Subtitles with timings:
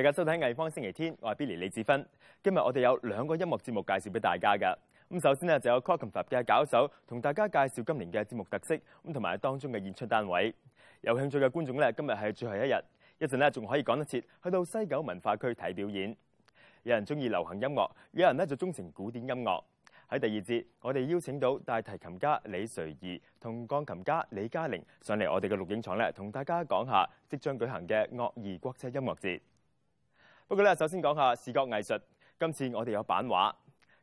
[0.00, 2.02] 大家收睇藝方星期天，我係 Billy 李志芬。
[2.42, 4.74] 今日我哋有兩個音樂節目介紹俾大家㗎。
[5.10, 10.54] 咁首先呢，就有 Clockenflap 嘅搞手同大家介紹今年嘅節目特色，咁同埋當中嘅演出單位。
[11.02, 12.82] 有興趣嘅觀眾呢，今日係最後一日，
[13.18, 16.16] 一陣呢仲可以趕得切去到西九文化區睇表演。
[16.84, 19.62] 有人中意流行音樂，有人呢就鍾情古典音樂。
[20.08, 29.40] 喺第二節，我哋邀請到大提琴家李瑞儀同鋼琴家李嘉玲上嚟我哋嘅錄影廠咧，同大家講下即將舉行嘅樂兒國際音樂節。
[30.50, 32.00] 不過咧，首先講下視覺藝術。
[32.36, 33.52] 今次我哋有版畫。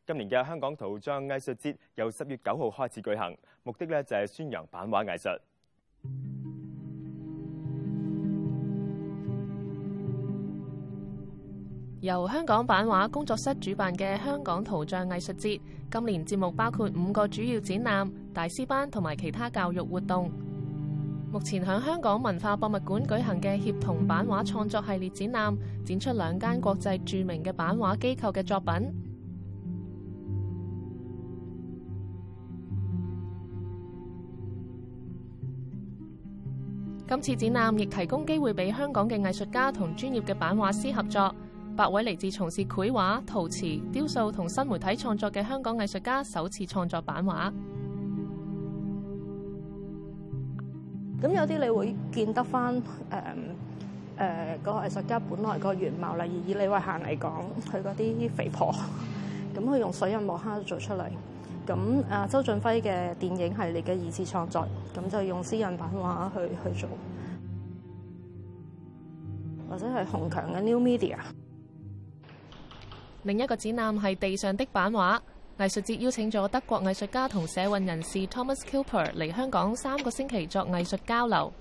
[0.05, 5.38] 今年嘅香港圖像藝術節由十月九號開始舉行，目的咧就係宣揚版畫藝術。
[11.99, 15.60] 由香港版畫工作室主辦嘅香港圖像藝術節，
[15.91, 20.46] 今年節目包括五個主要展覽、大師班同埋其他教育活動。
[21.30, 28.94] 目前響香港文化博物馆举行嘅协同版画创作系列展览，展出两间国际著名嘅版画机构嘅作品。
[37.10, 41.34] 今次展览亦提供机会俾香港嘅艺术家同专业嘅版画师合作。
[41.76, 47.54] 八位嚟自从事绘画、陶瓷、雕塑同新媒体创作嘅香港艺术家首次创作版画。
[51.21, 52.82] 咁有啲你會見得翻誒
[54.20, 57.32] 誒個藝術家本來個原貌，例如以李慧嫻嚟講，
[57.71, 58.74] 佢嗰啲肥婆，
[59.55, 61.05] 咁佢用水印墨刻做出嚟。
[61.65, 61.76] 咁
[62.09, 64.66] 誒周俊輝嘅電影系列嘅二次創作，
[64.96, 66.90] 咁就用私人版畫去去做，
[69.69, 71.18] 或者係洪強嘅 New Media。
[73.24, 75.19] 另一個展覽係地上的版畫，
[75.57, 81.51] 藝術節邀請咗德國藝術家同社運人士 Thomas Kilper 嚟香港三個星期作藝術交流，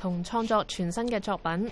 [0.00, 1.70] 同創作全新嘅作品。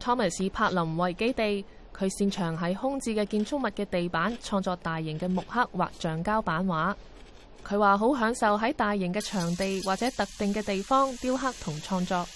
[0.00, 1.64] Thomas 柏林為基地，
[1.96, 6.92] 佢擅長喺空置嘅建築物嘅地板創作大型嘅木刻或橡膠版畫。
[7.64, 12.26] 佢話好享受喺大型嘅場地或者特定嘅地方雕刻同創作。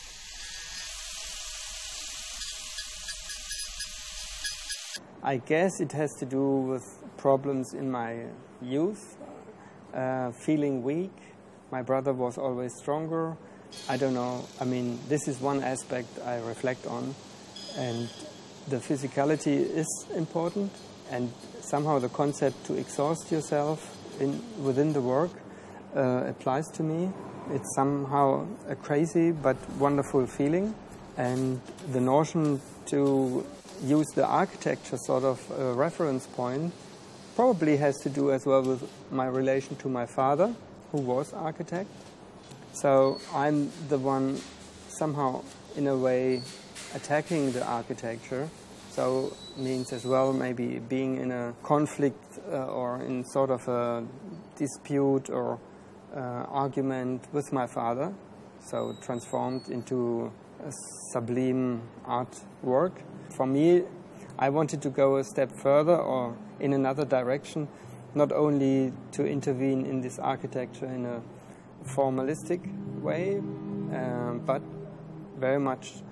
[5.20, 6.84] I guess it has to do with
[7.18, 8.24] problems in my
[8.62, 9.16] youth,
[9.92, 11.12] uh, feeling weak.
[11.70, 13.36] My brother was always stronger.
[13.88, 14.46] I don't know.
[14.60, 17.14] I mean, this is one aspect I reflect on.
[17.76, 18.08] And
[18.68, 20.72] the physicality is important.
[21.10, 21.30] And
[21.60, 25.30] somehow the concept to exhaust yourself in, within the work
[25.94, 27.10] uh, applies to me.
[27.50, 30.74] It's somehow a crazy but wonderful feeling.
[31.16, 31.60] And
[31.92, 33.44] the notion to
[33.82, 36.72] use the architecture sort of uh, reference point
[37.38, 38.82] probably has to do as well with
[39.12, 40.52] my relation to my father,
[40.90, 41.88] who was architect.
[42.72, 44.40] So I'm the one
[44.88, 45.44] somehow,
[45.76, 46.42] in a way,
[46.96, 48.48] attacking the architecture.
[48.90, 54.04] So means as well maybe being in a conflict uh, or in sort of a
[54.56, 55.60] dispute or
[56.16, 58.12] uh, argument with my father.
[58.66, 60.32] So transformed into
[60.66, 60.72] a
[61.12, 62.94] sublime artwork
[63.30, 63.84] for me,
[64.40, 67.67] I wanted to go a step further or in another direction,
[68.15, 71.21] not only to intervene in this architecture in a
[71.85, 72.59] formalistic
[73.01, 73.37] way,
[73.91, 74.61] um, but
[75.39, 76.03] very much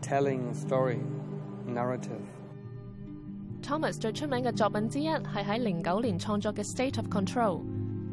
[0.00, 1.00] telling a story,
[1.66, 2.20] narrative.
[3.62, 7.60] Thomas 最出名嘅作品之一系喺零九年创作嘅《State of Control》。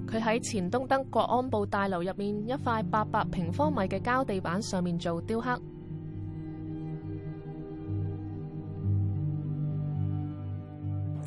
[0.07, 5.59] 佢喺前东德国安部大楼入面一块八百平方米嘅胶地板上面做雕刻。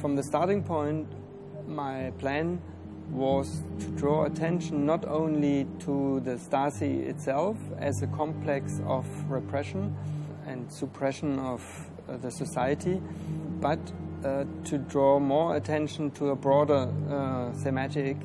[0.02, 1.08] From the starting point,
[1.68, 2.60] my plan
[3.12, 9.96] was to draw attention not only to the Stasi itself as a complex of repression
[10.48, 11.62] and suppression of
[12.10, 13.00] uh, the society,
[13.60, 13.78] but
[14.26, 18.18] uh, to draw more attention to a broader uh, thematic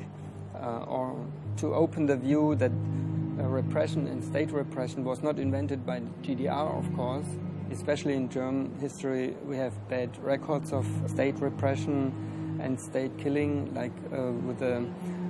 [0.55, 1.15] uh, or
[1.57, 6.75] to open the view that uh, repression and state repression was not invented by GDR,
[6.75, 7.27] of course,
[7.70, 12.12] especially in German history, we have bad records of state repression
[12.60, 14.84] and state killing, like uh, with the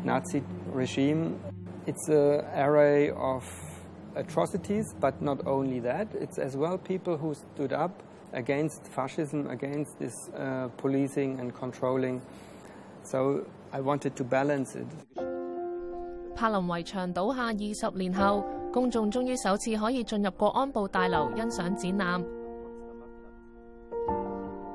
[0.05, 1.39] Nazi regime.
[1.87, 3.45] It's an array of
[4.15, 8.03] atrocities, but not only that, it's as well people who stood up
[8.33, 12.23] against fascism, against this uh, policing and controlling.
[13.05, 14.87] So I wanted to balance it.
[16.35, 22.26] 柏林围墙倒下二十年后， 公眾終於首次可以進入國安部大樓欣賞展覽。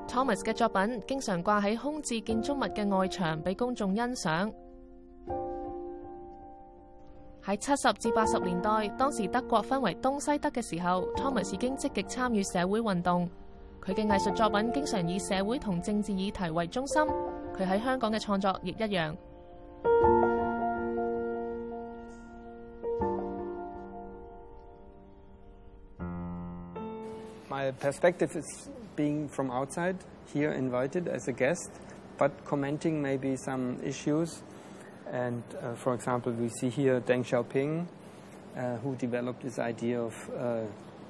[0.08, 4.52] Thomas 嘅作品經常掛喺空置建築物嘅外牆，俾公眾欣賞。
[7.44, 13.28] 喺七十至八十年代，當時德國分為東西德嘅時候，Thomas 已經積極參與社會運動。
[13.84, 17.02] 佢嘅藝術作品經常以社會同政治議題為中心。
[17.56, 19.16] 佢喺香港嘅創作亦一樣。
[27.80, 29.96] Perspective is being from outside,
[30.32, 31.70] here invited as a guest,
[32.18, 34.42] but commenting maybe some issues.
[35.10, 37.86] And uh, for example, we see here Deng Xiaoping,
[38.56, 40.60] uh, who developed this idea of uh,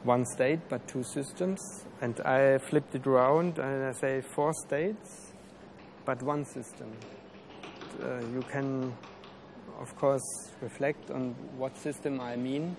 [0.05, 1.61] one state but two systems.
[2.01, 5.33] And I flipped it around and I say four states
[6.05, 6.91] but one system.
[8.03, 8.93] Uh, you can,
[9.81, 10.23] of course,
[10.61, 12.77] reflect on what system I mean.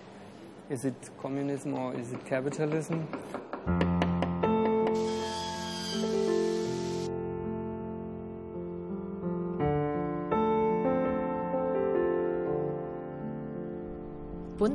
[0.70, 3.08] Is it communism or is it capitalism?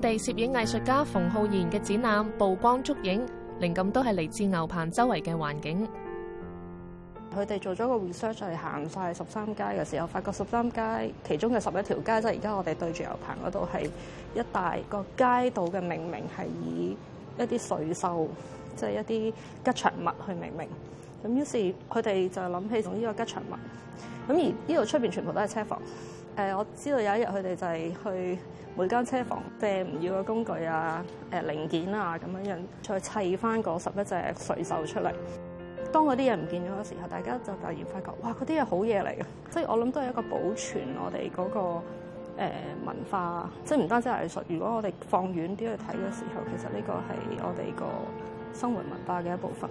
[0.01, 3.21] 地攝影藝術家馮浩然嘅展覽《曝光捉影》，
[3.61, 5.89] 靈感都係嚟自牛棚周圍嘅環境。
[7.37, 13.85] 佢哋做咗個 research 係行晒十三街嘅時候，發覺十三街其中嘅十一條街，即係而家我哋對住牛棚嗰度係
[14.35, 16.97] 一大個街道嘅命名係以
[17.39, 18.29] 一啲水獸，
[18.77, 19.33] 即係一啲
[19.73, 20.69] 吉祥物去命名。
[21.25, 21.57] 咁於是
[21.91, 24.31] 佢哋就諗起用呢個吉祥物。
[24.31, 25.83] 咁而呢度出邊全部都係車房。
[26.39, 28.39] 誒、我知道有一日佢哋就係去
[28.77, 35.13] 每間車房借唔要嘅工具啊、誒、零件啊咁樣樣，再砌翻嗰十一隻水手出嚟。
[35.93, 38.31] 當嗰啲嘢唔見咗嘅時候，大家就突然發覺，哇！
[38.41, 41.61] 嗰啲嘢好嘢嚟嘅，即係我諗都係一個保存我哋嗰、個、
[42.37, 42.53] 呃、
[42.87, 44.43] 文化，即係唔單止係藝術。
[44.49, 49.69] 如果我哋放遠啲去睇嘅時候，其實呢個係我哋個生活文化嘅一部分。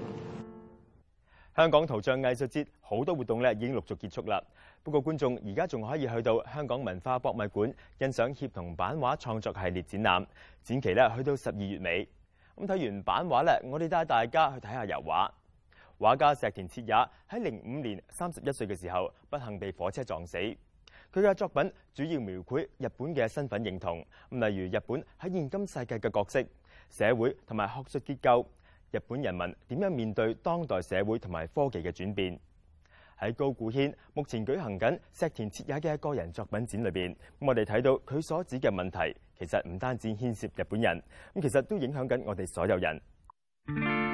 [1.55, 4.39] 香港圖像藝術節好多活動咧已經陸續結束啦。
[4.87, 10.25] 不過觀眾而家仲可以去到香港文化博物館欣賞協同版畫創作系列展覽，
[10.63, 12.07] 展期咧去到十二月尾。
[12.55, 15.29] 咁睇完版畫咧，我哋帶大家去睇下油畫。
[15.99, 16.93] 畫家石田徹也
[17.29, 20.37] 喺零五年三十一歲嘅時候，不幸被火車撞死。
[20.37, 20.55] 佢
[21.15, 24.01] 嘅作品主要描繪日本嘅身份認同，
[24.31, 26.41] 咁例如日本喺現今世界嘅角色、
[26.89, 28.45] 社會同埋學術結構，
[28.91, 32.39] 日本人民點樣面對當代社會同埋科技嘅轉變。
[33.19, 41.01] 喺高古轩目前举行紧石田彻也嘅个人作品展里边，我哋睇到佢所指嘅问题，其实唔单止牵涉日本人，
[41.33, 44.06] 咁其实都影响紧我哋所有人。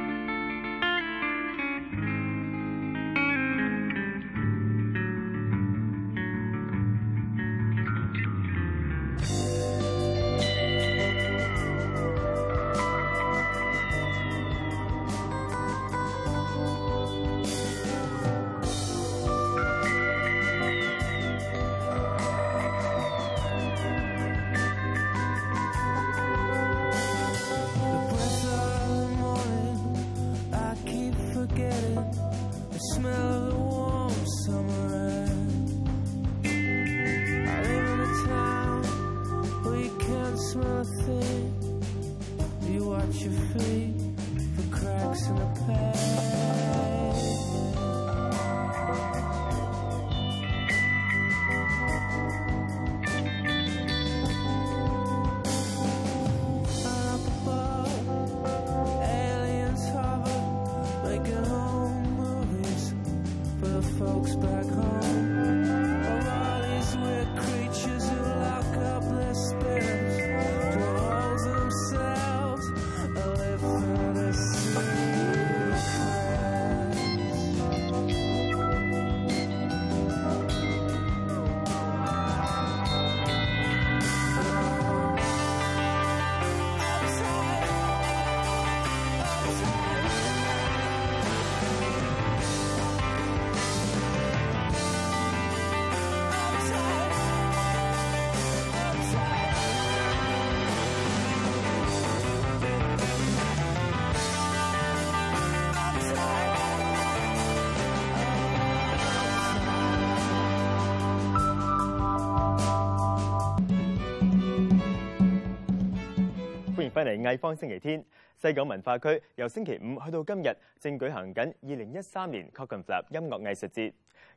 [117.03, 118.01] 翻嚟藝方星期天。
[118.41, 123.91] 西九文化區由星期五去到今日，正舉行緊二零一三年 c o c o n f l a p 音樂藝術節。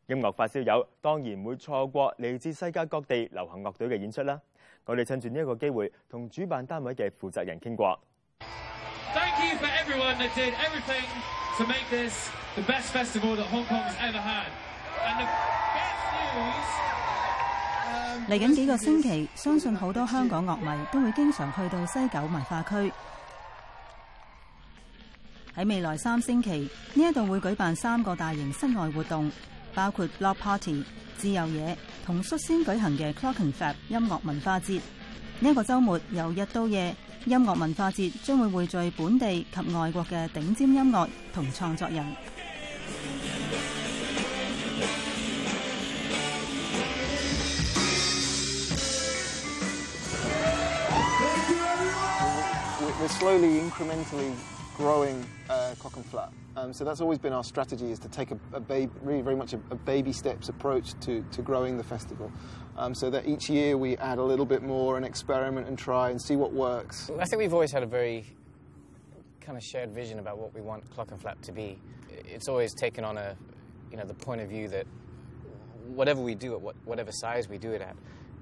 [0.08, 4.40] 音樂發燒友當然唔會錯過嚟自世界各地流行樂隊嘅演出啦。
[4.84, 8.00] 我哋趁住呢一個機會，同主辦單位嘅負責人傾過。
[9.14, 11.06] Thank you for everyone that did everything
[11.58, 14.50] to make this the best festival that Hong Kong's ever had.
[15.06, 16.02] And the best
[16.34, 16.95] news.
[18.28, 22.92] 嚟緊幾個星期，相信好多香港樂迷都會經常去到西九文化區。
[25.56, 29.30] 喺未來三星期，呢一度會舉辦三個大型室外活動，
[29.74, 30.84] 包括 lock Party、
[31.16, 34.80] 自由野同率先舉行嘅 Clockenflap 音樂文化節。
[35.40, 36.94] 呢一個週末由日到夜，
[37.26, 42.04] 音樂文化節將會匯聚本地及外國嘅頂尖音樂同創作人。
[52.98, 54.34] We're slowly, incrementally
[54.74, 56.30] growing uh, Clockenflap.
[56.56, 59.36] Um, so that's always been our strategy: is to take a, a baby, really very
[59.36, 62.32] much a, a, baby steps approach to, to growing the festival.
[62.78, 66.08] Um, so that each year we add a little bit more and experiment and try
[66.08, 67.10] and see what works.
[67.20, 68.24] I think we've always had a very
[69.42, 71.78] kind of shared vision about what we want Clockenflap to be.
[72.10, 73.36] It's always taken on a,
[73.90, 74.86] you know, the point of view that
[75.88, 77.94] whatever we do at what, whatever size we do it at,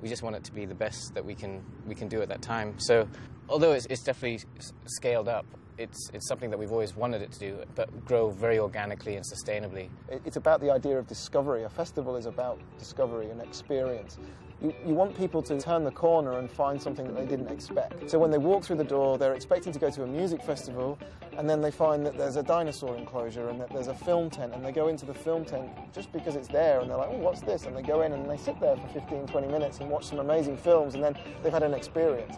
[0.04, 2.28] we just want it to be the best that we can we can do at
[2.28, 2.78] that time.
[2.78, 3.08] So,
[3.48, 4.46] although it's, it's definitely
[4.84, 5.46] scaled up,
[5.78, 9.24] it's it's something that we've always wanted it to do, but grow very organically and
[9.24, 9.88] sustainably.
[10.26, 11.64] It's about the idea of discovery.
[11.64, 14.18] A festival is about discovery and experience.
[14.64, 18.08] You, you want people to turn the corner and find something that they didn't expect.
[18.10, 20.98] So when they walk through the door, they're expecting to go to a music festival,
[21.36, 24.54] and then they find that there's a dinosaur enclosure and that there's a film tent,
[24.54, 27.18] and they go into the film tent just because it's there, and they're like, oh,
[27.18, 27.66] what's this?
[27.66, 30.18] And they go in and they sit there for 15, 20 minutes and watch some
[30.18, 32.34] amazing films, and then they've had an experience.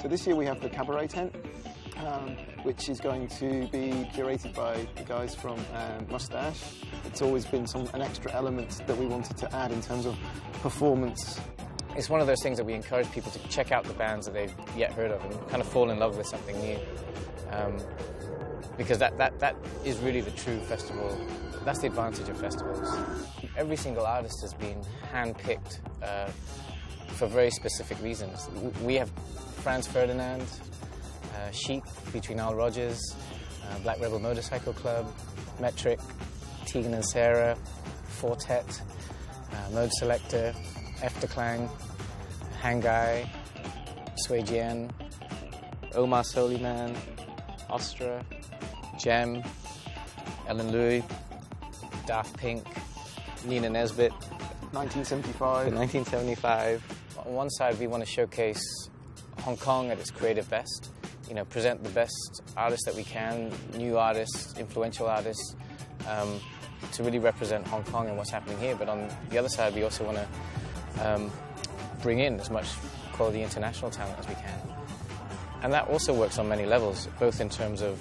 [0.00, 1.34] So this year we have the cabaret tent.
[1.98, 6.60] Um, which is going to be curated by the guys from um, Mustache.
[7.04, 10.16] It's always been some, an extra element that we wanted to add in terms of
[10.62, 11.38] performance.
[11.94, 14.32] It's one of those things that we encourage people to check out the bands that
[14.32, 16.78] they've yet heard of and kind of fall in love with something new.
[17.50, 17.78] Um,
[18.76, 21.20] because that, that, that is really the true festival.
[21.64, 22.96] That's the advantage of festivals.
[23.56, 24.82] Every single artist has been
[25.12, 26.30] handpicked uh,
[27.08, 28.48] for very specific reasons.
[28.82, 29.10] We have
[29.56, 30.46] Franz Ferdinand,
[31.34, 33.00] uh, Chic featuring Nile Rodgers,
[33.70, 35.06] uh, Black Rebel Motorcycle Club,
[35.60, 36.00] Metric,
[36.66, 37.56] Tegan and Sara,
[38.04, 38.82] Fortet,
[39.52, 40.54] uh, Modeselektor,
[41.00, 41.68] Efterklang,
[42.60, 43.28] Hanggai,
[44.16, 44.90] Sui Jian,
[45.94, 46.96] Omar Souleyman,
[47.68, 48.24] Ostra,
[48.98, 49.42] Gem,
[50.48, 51.02] Ellen Louis,
[52.06, 52.64] Daft Pink,
[53.46, 54.12] Nina Nesbitt,
[54.72, 55.72] 1975.
[55.74, 56.82] 1975.
[57.26, 58.62] On one side, we want to showcase
[59.40, 60.90] Hong Kong at its creative best
[61.32, 65.56] you know, present the best artists that we can, new artists, influential artists,
[66.06, 66.38] um,
[66.92, 68.76] to really represent Hong Kong and what's happening here.
[68.76, 71.32] But on the other side, we also want to um,
[72.02, 72.66] bring in as much
[73.14, 74.60] quality international talent as we can.
[75.62, 77.98] And that also works on many levels, both in terms of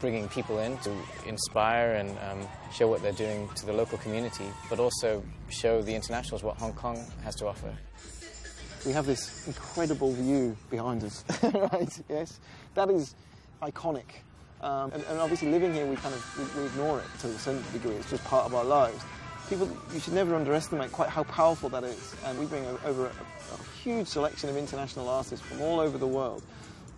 [0.00, 0.92] bringing people in to
[1.26, 5.94] inspire and um, show what they're doing to the local community, but also show the
[5.94, 7.72] internationals what Hong Kong has to offer
[8.86, 12.00] we have this incredible view behind us, right?
[12.08, 12.40] Yes,
[12.74, 13.14] that is
[13.62, 14.04] iconic.
[14.60, 17.38] Um, and, and, obviously, living here, we kind of we, we, ignore it to a
[17.38, 17.92] certain degree.
[17.92, 19.04] It's just part of our lives.
[19.48, 22.16] People, you should never underestimate quite how powerful that is.
[22.26, 26.08] And we bring over a, a huge selection of international artists from all over the
[26.08, 26.42] world.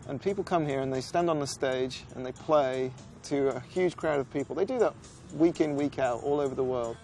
[0.09, 2.91] And people come here and they stand on the stage and they play
[3.25, 4.55] to a huge crowd of people.
[4.55, 4.95] They do that
[5.35, 6.97] week in, week out, all over the world.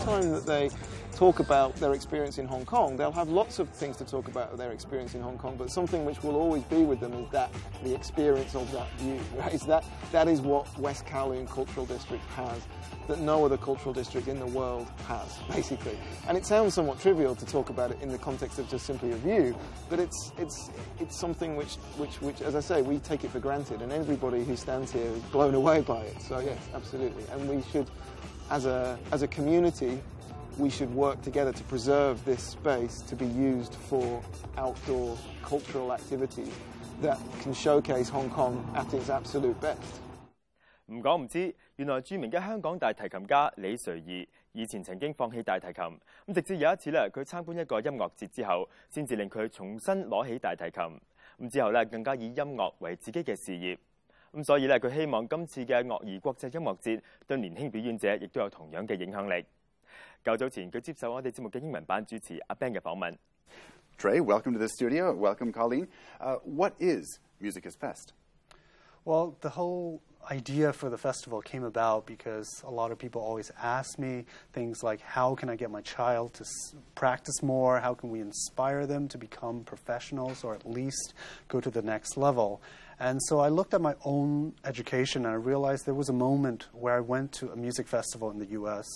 [0.00, 0.70] Time that they
[1.14, 4.56] talk about their experience in Hong Kong, they'll have lots of things to talk about
[4.56, 7.50] their experience in Hong Kong, but something which will always be with them is that
[7.84, 9.20] the experience of that view.
[9.36, 9.60] Right?
[9.62, 12.60] That that is what West Kowloon Cultural District has
[13.10, 15.98] that no other cultural district in the world has, basically.
[16.28, 19.12] And it sounds somewhat trivial to talk about it in the context of just simply
[19.12, 19.56] a view,
[19.88, 23.40] but it's it's it's something which which which, as I say, we take it for
[23.40, 26.22] granted, and everybody who stands here is blown away by it.
[26.22, 27.90] So yes, absolutely, and we should
[28.50, 29.98] as a, as a community,
[30.58, 34.20] we should work together to preserve this space to be used for
[34.56, 36.50] outdoor cultural activities
[37.00, 40.00] that can showcase Hong Kong at its absolute best.
[40.86, 45.84] 唔講唔知，原來著名嘅香港大提琴家李垂誼以前曾經放棄大提琴，
[46.26, 51.00] 咁直至有一次咧，佢參觀一個音樂節之後，先至令佢重新攞起大提琴。
[51.38, 53.78] 咁之後咧，更加以音樂為自己嘅事業。
[54.32, 59.44] 咁所以咧，佢希望今次嘅樂兒國際音樂節對年輕表演者亦都有同樣嘅影響力。
[60.22, 63.16] 較早前，佢接受我哋節目嘅英文版主持阿 Ben 嘅訪問。
[63.98, 65.12] Trey, welcome to the studio.
[65.12, 65.88] Welcome, Colleen.
[66.20, 68.12] Uh, what is Musicus Fest?
[69.04, 73.50] Well, the whole idea for the festival came about because a lot of people always
[73.60, 76.44] ask me things like how can I get my child to
[76.94, 77.80] practice more?
[77.80, 81.14] How can we inspire them to become professionals or at least
[81.48, 82.60] go to the next level?
[83.00, 86.68] And so I looked at my own education and I realized there was a moment
[86.72, 88.86] where I went to a music festival in the US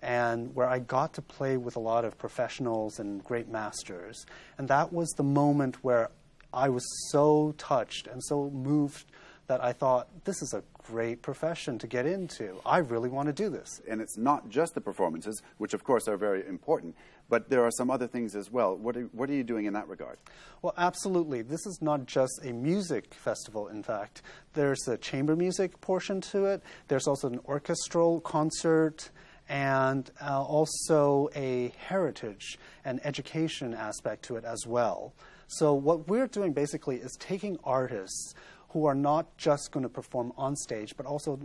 [0.00, 4.24] and where I got to play with a lot of professionals and great masters.
[4.56, 6.10] And that was the moment where
[6.52, 9.04] I was so touched and so moved
[9.48, 12.60] that I thought, this is a great profession to get into.
[12.66, 13.80] I really want to do this.
[13.88, 16.96] And it's not just the performances, which of course are very important,
[17.28, 18.76] but there are some other things as well.
[18.76, 20.18] What are, what are you doing in that regard?
[20.60, 21.42] Well, absolutely.
[21.42, 24.22] This is not just a music festival, in fact.
[24.54, 29.10] There's a chamber music portion to it, there's also an orchestral concert,
[29.48, 35.12] and uh, also a heritage and education aspect to it as well.
[35.48, 38.34] So, what we're doing basically is taking artists
[38.72, 41.38] who are not just going to perform on stage, but also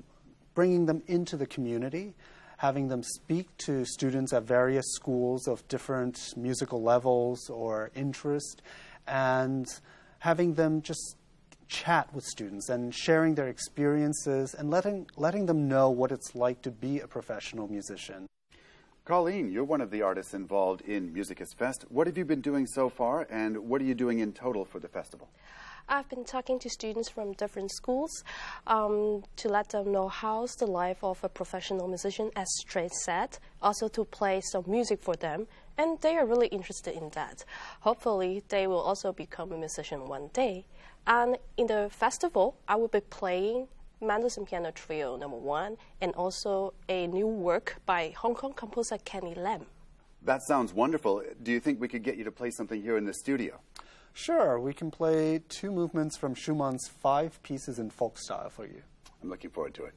[0.56, 2.16] bringing them into the community,
[2.58, 8.62] having them speak to students at various schools of different musical levels or interest,
[9.08, 9.68] and
[10.20, 11.16] having them just
[11.68, 16.62] chat with students and sharing their experiences and letting, letting them know what it's like
[16.62, 18.26] to be a professional musician.
[19.04, 21.86] Colleen, you're one of the artists involved in Musicus Fest.
[21.90, 24.80] What have you been doing so far, and what are you doing in total for
[24.80, 25.30] the festival?
[25.90, 28.26] I've been talking to students from different schools
[28.68, 33.38] um, to let them know how's the life of a professional musician, as Trey said,
[33.62, 37.46] also to play some music for them, and they are really interested in that.
[37.80, 40.66] Hopefully, they will also become a musician one day.
[41.06, 43.70] And in the festival, I will be playing
[44.02, 49.36] Mendelssohn Piano Trio number one, and also a new work by Hong Kong composer Kenny
[49.36, 49.66] Lam.
[50.22, 51.24] That sounds wonderful.
[51.44, 53.62] Do you think we could get you to play something here in the studio?
[54.18, 58.82] Sure, we can play two movements from Schumann's five pieces in folk style for you.
[59.22, 59.94] I'm looking forward to it.